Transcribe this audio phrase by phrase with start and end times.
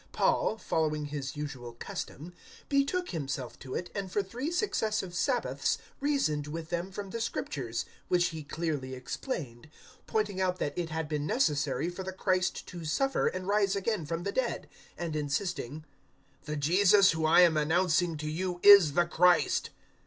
[0.07, 2.33] 017:002 Paul following his usual custom
[2.69, 7.83] betook himself to it, and for three successive Sabbaths reasoned with them from the Scriptures,
[8.05, 9.69] 017:003 which he clearly explained,
[10.07, 14.07] pointing out that it had been necessary for the Christ to suffer and rise again
[14.07, 14.67] from the dead,
[14.97, 15.85] and insisting,
[16.45, 19.69] "The Jesus whom I am announcing to you is the Christ."